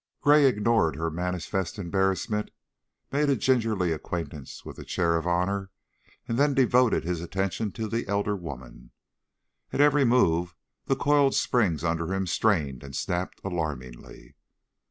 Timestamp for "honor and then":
5.27-6.55